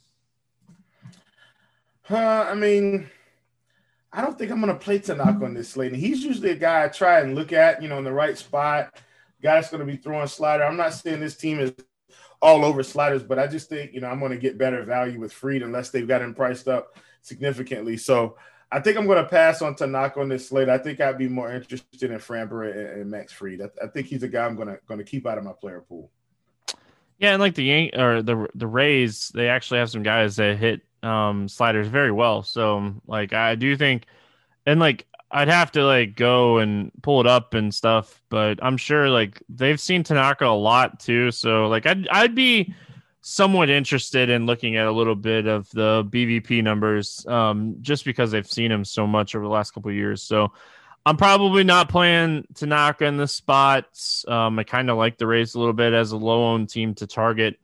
[2.09, 3.09] Uh, I mean,
[4.13, 5.93] I don't think I'm gonna play Tanaka on this slate.
[5.95, 8.95] he's usually a guy I try and look at, you know, in the right spot.
[9.43, 10.65] Guy that's gonna be throwing slider.
[10.65, 11.73] I'm not saying this team is
[12.41, 15.19] all over sliders, but I just think, you know, I'm going to get better value
[15.19, 17.97] with Fried unless they've got him priced up significantly.
[17.97, 18.37] So
[18.71, 20.69] I think I'm going to pass on Tanaka on this slate.
[20.69, 23.63] I think I'd be more interested in Framber and, and Max Fried.
[23.63, 25.53] I, I, think he's a guy I'm going to going to keep out of my
[25.53, 26.11] player pool.
[27.19, 30.59] Yeah, and like the Yank or the the Rays, they actually have some guys that
[30.59, 32.43] hit um, sliders very well.
[32.43, 34.07] So like I do think,
[34.67, 38.77] and like I'd have to like go and pull it up and stuff, but I'm
[38.77, 41.31] sure like they've seen Tanaka a lot too.
[41.31, 42.75] So like I'd I'd be
[43.21, 48.31] somewhat interested in looking at a little bit of the BVP numbers, um, just because
[48.31, 50.23] they've seen him so much over the last couple years.
[50.23, 50.53] So
[51.05, 54.25] I'm probably not playing Tanaka in the spots.
[54.29, 56.95] Um, I kind of like the Rays a little bit as a low owned team
[56.97, 57.59] to target.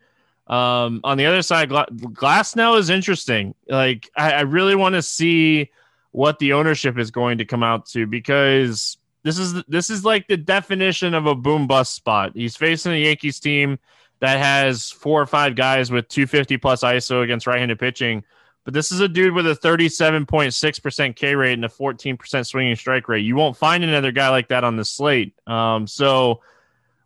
[0.52, 3.54] Um, on the other side, Gla- Glasnow is interesting.
[3.66, 5.70] Like I, I really want to see
[6.10, 10.28] what the ownership is going to come out to because this is this is like
[10.28, 12.32] the definition of a boom bust spot.
[12.34, 13.78] He's facing a Yankees team
[14.20, 18.22] that has four or five guys with 250 plus ISO against right-handed pitching.
[18.64, 23.08] But this is a dude with a 37.6% K rate and a 14% swinging strike
[23.08, 23.24] rate.
[23.24, 25.34] You won't find another guy like that on the slate.
[25.48, 26.42] Um, so,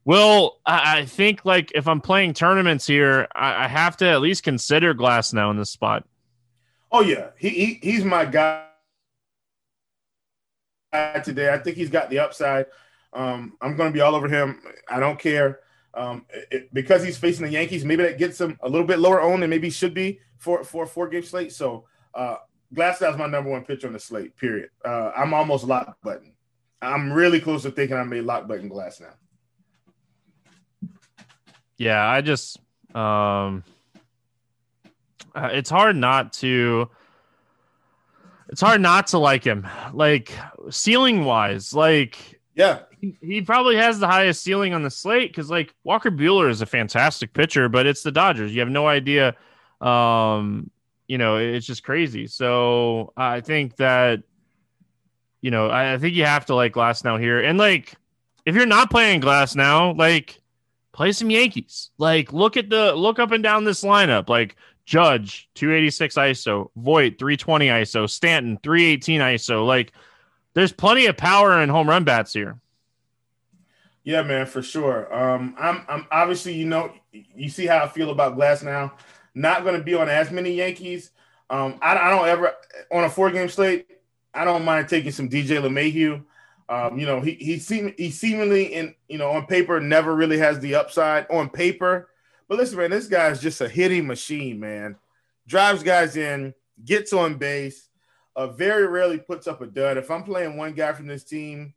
[0.07, 4.95] Will, I, think like if I'm playing tournaments here, I, have to at least consider
[4.95, 6.07] Glasnow in this spot.
[6.93, 8.67] Oh yeah, he, he he's my guy
[11.25, 11.53] today.
[11.53, 12.67] I think he's got the upside.
[13.13, 14.63] Um, I'm going to be all over him.
[14.89, 15.59] I don't care
[15.93, 17.85] um, it, because he's facing the Yankees.
[17.85, 20.87] Maybe that gets him a little bit lower owned than maybe should be for for
[20.87, 21.53] four game slate.
[21.53, 22.37] So uh,
[22.73, 24.37] Glasnow's my number one pitcher on the slate.
[24.37, 24.71] Period.
[24.85, 26.37] Uh, I'm almost lock button.
[26.81, 29.13] I'm really close to thinking I made lock button Glasnow.
[31.79, 32.59] Yeah, I just
[32.95, 33.65] um,
[35.35, 36.91] uh, it's hard not to.
[38.49, 39.67] It's hard not to like him.
[39.93, 40.33] Like
[40.71, 45.51] ceiling wise, like yeah, he, he probably has the highest ceiling on the slate because
[45.51, 48.55] like Walker Buehler is a fantastic pitcher, but it's the Dodgers.
[48.55, 49.35] You have no idea.
[49.81, 50.71] Um,
[51.07, 52.27] you know, it's just crazy.
[52.27, 54.23] So I think that,
[55.41, 57.95] you know, I, I think you have to like Glasnow here, and like
[58.47, 60.41] if you're not playing Glasnow, like
[60.97, 61.91] play some Yankees.
[61.99, 64.29] Like look at the look up and down this lineup.
[64.29, 64.57] Like
[64.87, 69.67] Judge 286 ISO, Voit 320 ISO, Stanton 318 ISO.
[69.67, 69.93] Like
[70.55, 72.59] there's plenty of power and home run bats here.
[74.05, 75.13] Yeah, man, for sure.
[75.13, 78.93] Um, I'm, I'm obviously, you know, you see how I feel about Glasnow.
[79.35, 81.11] Not going to be on as many Yankees.
[81.51, 82.53] Um, I, I don't ever
[82.93, 83.87] on a four game slate.
[84.33, 86.23] I don't mind taking some DJ LeMahieu.
[86.69, 90.39] Um, you know, he he seem he seemingly in you know on paper never really
[90.39, 92.09] has the upside on paper.
[92.49, 94.97] But listen, man, this guy is just a hitting machine, man.
[95.47, 97.89] Drives guys in, gets on base,
[98.35, 99.97] uh, very rarely puts up a dud.
[99.97, 101.75] If I'm playing one guy from this team,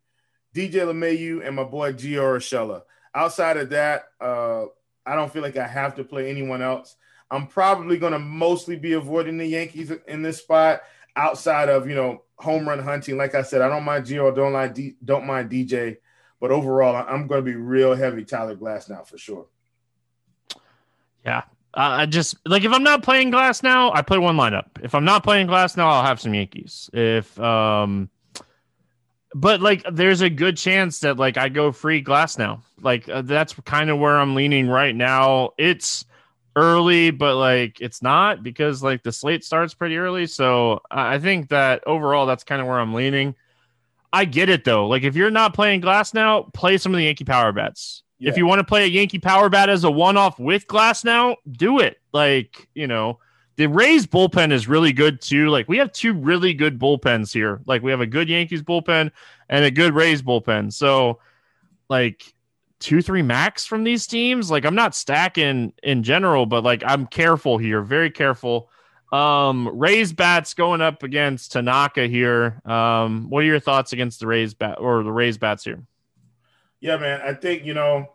[0.54, 2.84] DJ LeMahieu and my boy Gio Urshela.
[3.16, 4.66] Outside of that, uh,
[5.06, 6.96] I don't feel like I have to play anyone else.
[7.32, 10.82] I'm probably going to mostly be avoiding the Yankees in this spot
[11.16, 13.18] outside of, you know, home run hunting.
[13.18, 15.98] Like I said, I don't mind Gio, don't like D, don't mind DJ,
[16.40, 19.48] but overall, I'm going to be real heavy Tyler Glasnow for sure.
[21.26, 21.44] Yeah.
[21.74, 24.66] Uh, I just like if I'm not playing Glasnow, I play one lineup.
[24.82, 26.90] If I'm not playing Glasnow, I'll have some Yankees.
[26.94, 28.10] If um,
[29.36, 32.62] but like there's a good chance that like I go free Glasnow.
[32.82, 35.52] Like uh, that's kind of where I'm leaning right now.
[35.60, 36.06] It's
[36.60, 40.28] early, but like it's not because like the slate starts pretty early.
[40.28, 43.36] So I think that overall that's kind of where I'm leaning.
[44.12, 44.88] I get it though.
[44.88, 48.04] Like if you're not playing Glasnow, play some of the Yankee power bats.
[48.18, 48.32] Yeah.
[48.32, 51.36] If you want to play a Yankee power bat as a one off with Glasnow,
[51.52, 51.98] do it.
[52.12, 53.20] Like, you know,
[53.56, 55.50] the Rays bullpen is really good too.
[55.50, 57.62] Like we have two really good bullpens here.
[57.66, 59.12] Like we have a good Yankees bullpen
[59.48, 60.74] and a good Rays bullpen.
[60.74, 61.20] So
[61.90, 62.34] like
[62.80, 64.50] two, three max from these teams.
[64.50, 68.70] Like I'm not stacking in general, but like I'm careful here, very careful.
[69.12, 72.62] Um, Rays bats going up against Tanaka here.
[72.66, 75.84] Um, what are your thoughts against the Rays bat or the Rays bats here?
[76.80, 77.22] Yeah, man.
[77.22, 78.08] I think you know.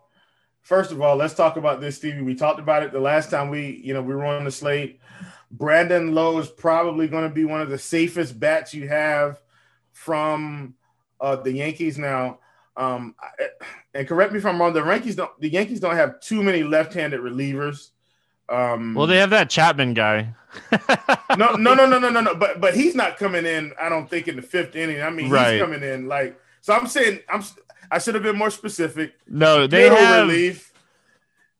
[0.61, 2.23] First of all, let's talk about this, Stevie.
[2.23, 4.99] We talked about it the last time we, you know, we were on the slate.
[5.51, 9.39] Brandon Lowe is probably going to be one of the safest bats you have
[9.91, 10.73] from
[11.21, 12.39] uh, the Yankees now.
[12.77, 13.15] Um,
[13.93, 14.73] and correct me if I'm wrong.
[14.73, 15.31] The Yankees don't.
[15.39, 17.89] The Yankees don't have too many left-handed relievers.
[18.49, 20.33] Um, well, they have that Chapman guy.
[21.37, 22.35] no, no, no, no, no, no, no.
[22.35, 23.73] But but he's not coming in.
[23.79, 25.01] I don't think in the fifth inning.
[25.01, 25.53] I mean, right.
[25.53, 26.39] he's coming in like.
[26.61, 27.43] So I'm saying I'm
[27.91, 29.13] I should have been more specific.
[29.27, 30.73] No, they Middle have relief.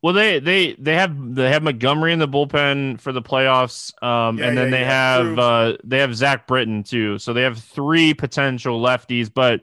[0.02, 4.38] Well, they they they have they have Montgomery in the bullpen for the playoffs, um,
[4.38, 5.18] yeah, and then yeah, they yeah.
[5.18, 7.18] have uh, they have Zach Britton too.
[7.18, 9.62] So they have three potential lefties, but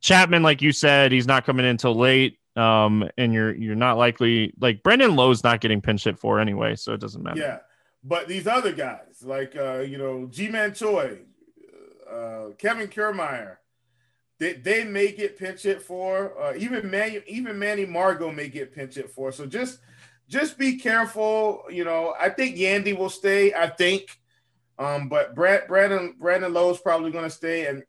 [0.00, 2.38] Chapman, like you said, he's not coming in until late.
[2.56, 6.74] Um, and you're you're not likely like Brandon Lowe's not getting pinch hit for anyway,
[6.74, 7.38] so it doesn't matter.
[7.38, 7.58] Yeah,
[8.02, 11.18] but these other guys like uh, you know Ji-Man Choi,
[12.10, 13.58] uh, Kevin Kiermaier,
[14.40, 16.40] they, they may get pinch hit for.
[16.40, 19.30] Uh, even Manny, even Manny Margot may get pinch hit for.
[19.30, 19.78] So just
[20.28, 21.62] just be careful.
[21.70, 23.54] You know, I think Yandy will stay.
[23.54, 24.18] I think,
[24.78, 27.66] um, but Brad, Brandon Brandon Lowe is probably going to stay.
[27.66, 27.84] And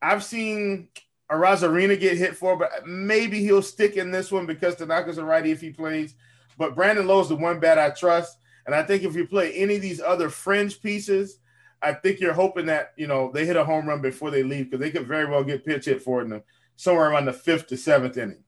[0.00, 0.88] I've seen
[1.30, 5.50] Arozarena get hit for, but maybe he'll stick in this one because Tanaka's a righty
[5.50, 6.14] if he plays.
[6.56, 8.38] But Brandon Lowe is the one bat I trust.
[8.66, 11.38] And I think if you play any of these other fringe pieces,
[11.80, 14.70] I think you're hoping that you know they hit a home run before they leave
[14.70, 16.42] because they could very well get pitch hit for them
[16.76, 18.42] somewhere around the fifth to seventh inning.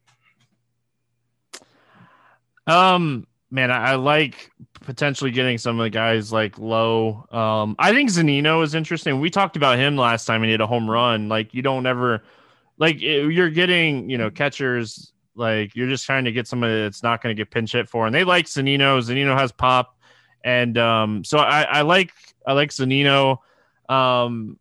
[2.66, 4.50] Um, man, I, I, like
[4.82, 7.26] potentially getting some of the guys like Lowe.
[7.30, 9.20] Um, I think Zunino is interesting.
[9.20, 11.28] We talked about him last time and he hit a home run.
[11.28, 12.22] Like you don't ever
[12.80, 17.22] like you're getting, you know, catchers like you're just trying to get somebody that's not
[17.22, 18.98] going to get pinch hit for, and they like Zunino.
[18.98, 19.96] Zunino has pop,
[20.42, 22.10] and um, so I, I like
[22.46, 23.38] I like Zunino.
[23.88, 24.58] Um,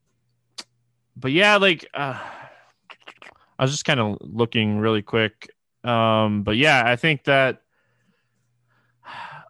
[1.16, 2.20] but yeah, like uh,
[3.58, 5.50] I was just kind of looking really quick.
[5.86, 7.62] Um, but yeah, I think that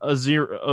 [0.03, 0.63] Azir-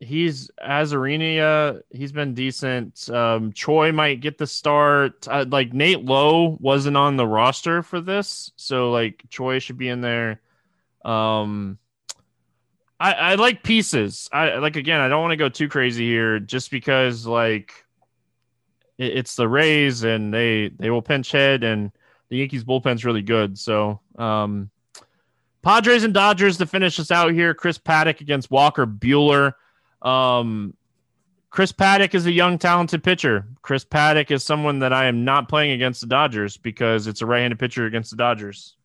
[0.00, 1.82] he's Arozarena.
[1.90, 3.08] He's been decent.
[3.10, 5.26] Um, Choi might get the start.
[5.28, 9.88] Uh, like Nate Lowe wasn't on the roster for this, so like Choi should be
[9.88, 10.40] in there.
[11.04, 11.78] Um,
[13.00, 14.28] I, I like pieces.
[14.32, 15.00] I like again.
[15.00, 17.72] I don't want to go too crazy here, just because like
[18.98, 21.92] it, it's the Rays and they they will pinch hit, and
[22.28, 23.58] the Yankees bullpen's really good.
[23.58, 24.70] So um,
[25.62, 27.54] Padres and Dodgers to finish us out here.
[27.54, 29.54] Chris Paddack against Walker Buehler.
[30.02, 30.74] Um,
[31.50, 33.46] Chris Paddack is a young, talented pitcher.
[33.62, 37.26] Chris Paddack is someone that I am not playing against the Dodgers because it's a
[37.26, 38.76] right-handed pitcher against the Dodgers.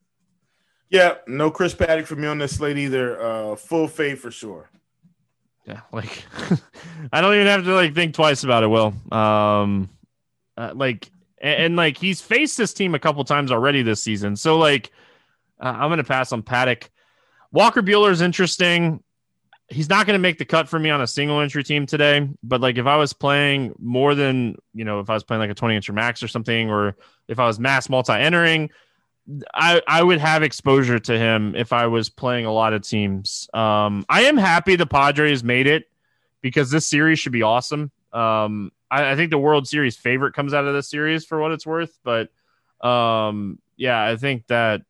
[0.90, 3.22] Yeah, no Chris Paddack for me on this slate either.
[3.22, 4.70] Uh, full fade for sure.
[5.66, 6.26] Yeah, like
[7.12, 8.68] I don't even have to like think twice about it.
[8.68, 9.90] Will, um,
[10.58, 11.10] uh, like,
[11.42, 14.92] and, and, like he's faced this team a couple times already this season, so like,
[15.60, 16.90] uh, I'm gonna pass on Paddack.
[17.52, 19.02] Walker Buehler is interesting
[19.74, 22.28] he's not going to make the cut for me on a single entry team today.
[22.44, 25.50] But like if I was playing more than you know, if I was playing like
[25.50, 26.96] a 20 incher max or something, or
[27.28, 28.70] if I was mass multi entering,
[29.54, 33.50] I I would have exposure to him if I was playing a lot of teams.
[33.54, 35.90] Um, I am happy the Padres made it
[36.42, 37.92] because this series should be awesome.
[38.12, 41.52] Um, I, I think the World Series favorite comes out of this series for what
[41.52, 42.30] it's worth, but
[42.86, 44.82] um, yeah, I think that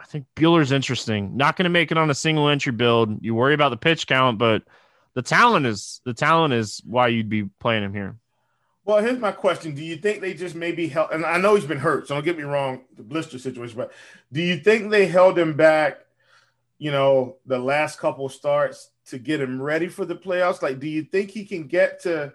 [0.00, 1.36] I think Buehler's interesting.
[1.36, 3.22] Not going to make it on a single entry build.
[3.22, 4.62] You worry about the pitch count, but
[5.14, 8.16] the talent is the talent is why you'd be playing him here.
[8.84, 11.10] Well, here's my question: Do you think they just maybe held?
[11.12, 13.76] And I know he's been hurt, so don't get me wrong, the blister situation.
[13.76, 13.92] But
[14.32, 16.00] do you think they held him back?
[16.78, 20.62] You know, the last couple starts to get him ready for the playoffs.
[20.62, 22.32] Like, do you think he can get to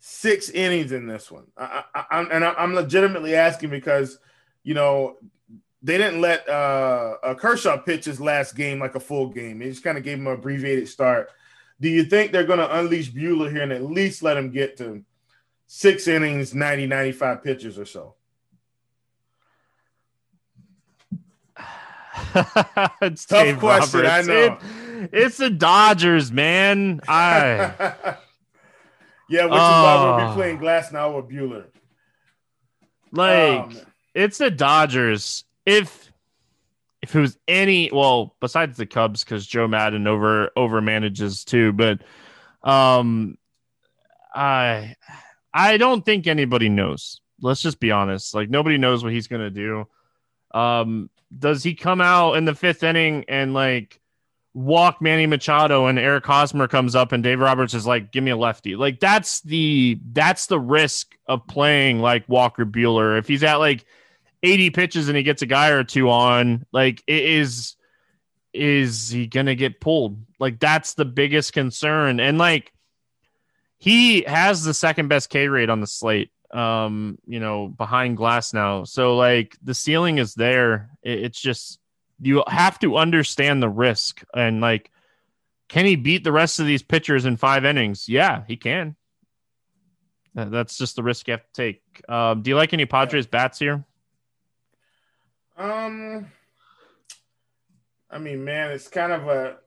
[0.00, 1.44] six innings in this one?
[1.56, 4.18] I, I, I'm, and I'm legitimately asking because
[4.64, 5.16] you know
[5.82, 9.58] they didn't let uh, uh, Kershaw pitch his last game like a full game.
[9.58, 11.30] They just kind of gave him an abbreviated start.
[11.80, 14.76] Do you think they're going to unleash Buehler here and at least let him get
[14.76, 15.02] to
[15.66, 18.14] six innings, 90, 95 pitches or so?
[23.02, 24.28] it's Tough Dave question, Roberts.
[24.28, 24.58] I know.
[25.02, 27.00] It, it's the Dodgers, man.
[27.08, 27.72] I
[29.28, 31.66] yeah, which is why we'll be playing Glasnow with Buehler.
[33.10, 33.76] Like um,
[34.14, 36.12] it's the Dodgers if
[37.02, 41.72] if it was any well besides the Cubs because Joe Maddon over over manages too,
[41.72, 42.00] but
[42.62, 43.36] um,
[44.34, 44.96] I
[45.52, 47.20] I don't think anybody knows.
[47.40, 48.34] Let's just be honest.
[48.34, 49.86] Like nobody knows what he's gonna do.
[50.52, 54.00] Um, does he come out in the fifth inning and like
[54.54, 58.30] walk Manny Machado and Eric Hosmer comes up and Dave Roberts is like, give me
[58.30, 58.76] a lefty.
[58.76, 63.18] Like that's the that's the risk of playing like Walker Buehler.
[63.18, 63.84] If he's at like
[64.42, 67.76] 80 pitches and he gets a guy or two on, like it is
[68.52, 70.18] is he gonna get pulled?
[70.38, 72.20] Like that's the biggest concern.
[72.20, 72.72] And like
[73.78, 76.30] he has the second best K rate on the slate.
[76.52, 78.86] Um, you know, behind Glasnow.
[78.86, 80.90] So like the ceiling is there.
[81.02, 81.78] it's just
[82.20, 84.90] you have to understand the risk and like
[85.68, 88.06] can he beat the rest of these pitchers in five innings?
[88.06, 88.94] Yeah, he can.
[90.34, 91.82] That's just the risk you have to take.
[92.08, 93.84] Um, do you like any Padres bats here?
[95.62, 96.26] Um,
[98.10, 99.58] I mean, man, it's kind of a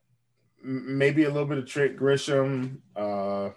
[0.61, 2.79] maybe a little bit of Trent Grisham.
[2.93, 3.51] Uh,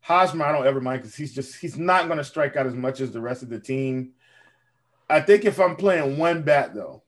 [0.00, 2.74] Hosmer, I don't ever mind because he's just he's not going to strike out as
[2.74, 4.12] much as the rest of the team.
[5.10, 7.02] I think if I'm playing one bat though,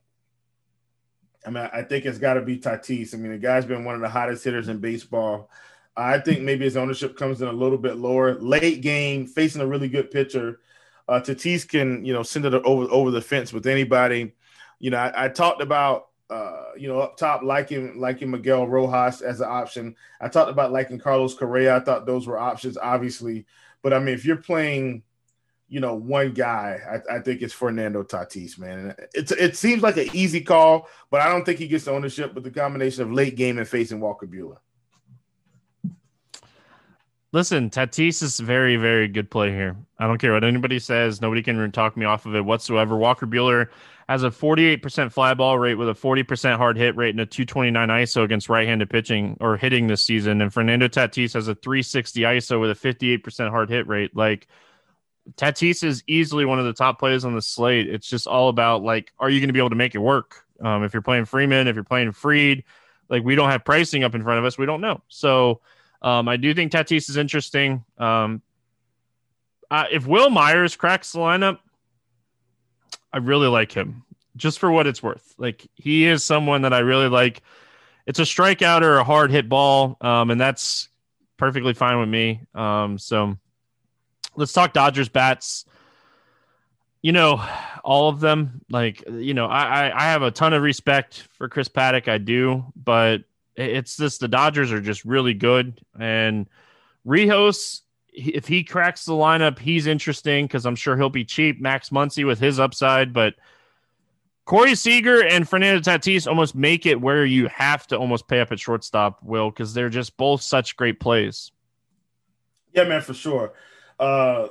[1.47, 3.13] I mean, I think it's got to be Tatis.
[3.13, 5.49] I mean, the guy's been one of the hottest hitters in baseball.
[5.95, 8.35] I think maybe his ownership comes in a little bit lower.
[8.35, 10.59] Late game, facing a really good pitcher,
[11.07, 14.33] uh, Tatis can you know send it over over the fence with anybody.
[14.79, 19.21] You know, I, I talked about uh, you know, up top, liking liking Miguel Rojas
[19.21, 19.95] as an option.
[20.21, 21.75] I talked about liking Carlos Correa.
[21.75, 23.45] I thought those were options, obviously.
[23.81, 25.01] But I mean, if you're playing,
[25.69, 28.95] you know, one guy, I, I think it's Fernando Tatis, man.
[29.13, 32.35] It's it seems like an easy call, but I don't think he gets the ownership
[32.35, 34.57] with the combination of late game and facing Walker Buehler.
[37.31, 39.75] Listen, Tatis is very, very good play here.
[39.99, 41.21] I don't care what anybody says.
[41.21, 42.97] Nobody can talk me off of it whatsoever.
[42.97, 43.67] Walker Buehler
[44.09, 47.89] has a 48% fly ball rate with a 40% hard hit rate and a 229
[47.89, 50.41] ISO against right-handed pitching or hitting this season.
[50.41, 54.15] And Fernando Tatis has a 360 ISO with a 58% hard hit rate.
[54.15, 54.47] Like
[55.35, 57.87] Tatis is easily one of the top players on the slate.
[57.87, 60.43] It's just all about like, are you going to be able to make it work?
[60.59, 62.63] Um, if you're playing Freeman, if you're playing Fried,
[63.09, 65.03] like we don't have pricing up in front of us, we don't know.
[65.07, 65.61] So
[66.01, 67.85] um, I do think Tatis is interesting.
[67.99, 68.41] Um,
[69.69, 71.59] uh, if Wil Myers cracks the lineup,
[73.11, 74.03] I really like him
[74.35, 75.33] just for what it's worth.
[75.37, 77.41] Like he is someone that I really like.
[78.05, 80.89] It's a strikeout or a hard hit ball, um, and that's
[81.37, 82.41] perfectly fine with me.
[82.55, 83.37] Um, so
[84.35, 85.65] let's talk Dodgers bats.
[87.01, 87.45] You know,
[87.83, 88.61] all of them.
[88.69, 92.07] Like you know, I I have a ton of respect for Chris Paddack.
[92.07, 93.23] I do, but
[93.55, 96.47] it's just the Dodgers are just really good and
[97.03, 97.81] Rios
[98.13, 101.61] if he cracks the lineup, he's interesting because I'm sure he'll be cheap.
[101.61, 103.35] Max Muncy with his upside, but
[104.45, 108.51] Corey Seager and Fernando Tatis almost make it where you have to almost pay up
[108.51, 111.51] at shortstop, Will, because they're just both such great plays.
[112.73, 113.53] Yeah, man, for sure.
[113.99, 114.47] Uh,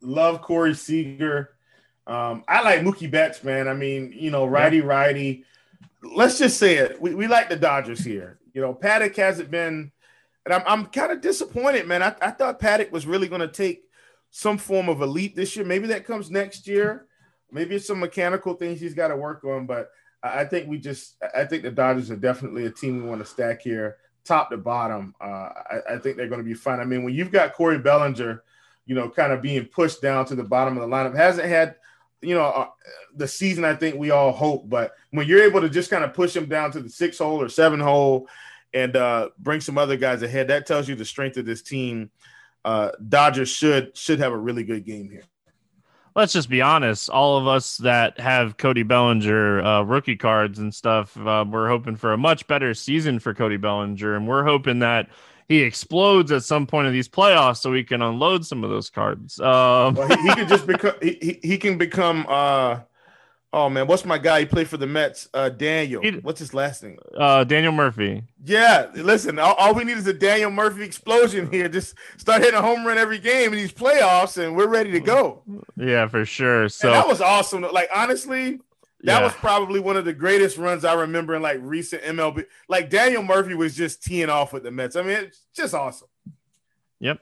[0.00, 1.50] love Corey Seager.
[2.06, 3.68] Um, I like Mookie Betts, man.
[3.68, 5.44] I mean, you know, righty righty.
[6.02, 7.00] Let's just say it.
[7.00, 8.38] We, we like the Dodgers here.
[8.54, 9.92] You know, Paddack hasn't been
[10.44, 12.02] and I'm, I'm kind of disappointed, man.
[12.02, 13.84] I, I thought Paddack was really going to take
[14.30, 15.64] some form of a leap this year.
[15.64, 17.06] Maybe that comes next year.
[17.50, 19.66] Maybe it's some mechanical things he's got to work on.
[19.66, 19.90] But
[20.22, 23.26] I think we just, I think the Dodgers are definitely a team we want to
[23.26, 25.14] stack here, top to bottom.
[25.20, 25.24] Uh,
[25.70, 26.80] I, I, think they're going to be fine.
[26.80, 28.42] I mean, when you've got Corey Bellinger,
[28.86, 31.76] you know, kind of being pushed down to the bottom of the lineup, hasn't had,
[32.20, 32.68] you know, uh,
[33.14, 34.68] the season I think we all hope.
[34.68, 37.40] But when you're able to just kind of push him down to the six hole
[37.40, 38.28] or seven hole
[38.74, 40.48] and uh, bring some other guys ahead.
[40.48, 42.10] That tells you the strength of this team.
[42.64, 45.24] Uh, Dodgers should should have a really good game here.
[46.14, 47.08] Let's just be honest.
[47.08, 51.96] All of us that have Cody Bellinger uh, rookie cards and stuff, uh, we're hoping
[51.96, 55.08] for a much better season for Cody Bellinger, and we're hoping that
[55.48, 58.90] he explodes at some point of these playoffs so we can unload some of those
[58.90, 59.40] cards.
[59.40, 62.80] Um, well, he, he can just become he, he, he can become uh,
[63.54, 64.40] Oh man, what's my guy?
[64.40, 65.28] He played for the Mets.
[65.34, 66.02] Uh, Daniel.
[66.22, 66.98] What's his last name?
[67.14, 68.22] Uh, Daniel Murphy.
[68.42, 69.38] Yeah, listen.
[69.38, 71.68] All, all, we need is a Daniel Murphy explosion here.
[71.68, 75.00] Just start hitting a home run every game in these playoffs, and we're ready to
[75.00, 75.42] go.
[75.76, 76.70] Yeah, for sure.
[76.70, 77.60] So and that was awesome.
[77.60, 78.52] Like honestly,
[79.02, 79.22] that yeah.
[79.22, 82.46] was probably one of the greatest runs I remember in like recent MLB.
[82.68, 84.96] Like Daniel Murphy was just teeing off with the Mets.
[84.96, 86.08] I mean, it's just awesome.
[87.00, 87.18] Yep.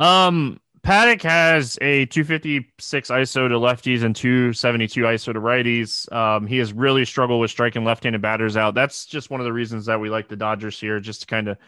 [0.00, 6.10] Um Paddack has a 256 ISO to lefties and 272 ISO to righties.
[6.12, 8.74] Um, he has really struggled with striking left-handed batters out.
[8.74, 11.48] That's just one of the reasons that we like the Dodgers here, just to kind
[11.48, 11.58] of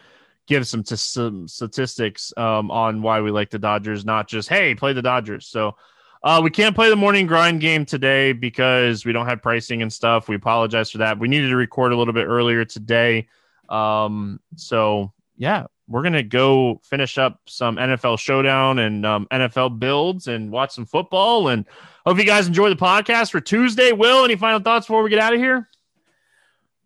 [0.47, 4.75] give some, t- some statistics um, on why we like the Dodgers, not just hey,
[4.75, 5.45] play the Dodgers.
[5.47, 5.75] So
[6.23, 9.91] uh, we can't play the morning grind game today because we don't have pricing and
[9.91, 10.29] stuff.
[10.29, 11.19] We apologize for that.
[11.19, 13.27] We needed to record a little bit earlier today.
[13.69, 20.27] Um, so yeah, we're gonna go finish up some NFL showdown and um, NFL builds
[20.27, 21.49] and watch some football.
[21.49, 21.65] And
[22.05, 23.91] hope you guys enjoy the podcast for Tuesday.
[23.91, 25.69] Will, any final thoughts before we get out of here?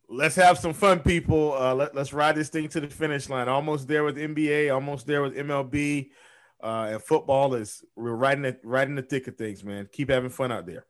[0.07, 1.53] Let's have some fun, people.
[1.53, 3.47] Uh, let, us ride this thing to the finish line.
[3.47, 6.09] Almost there with NBA, almost there with MLB,
[6.61, 9.89] uh, and football is we're riding it right in the thick of things, man.
[9.91, 10.85] Keep having fun out there.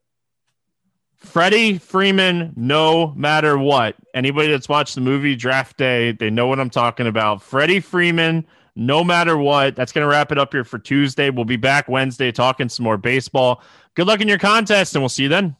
[1.17, 3.95] Freddie Freeman, no matter what.
[4.13, 7.41] Anybody that's watched the movie Draft Day, they know what I'm talking about.
[7.41, 8.45] Freddie Freeman,
[8.75, 9.75] no matter what.
[9.75, 11.29] That's going to wrap it up here for Tuesday.
[11.29, 13.63] We'll be back Wednesday talking some more baseball.
[13.95, 15.55] Good luck in your contest, and we'll see you then.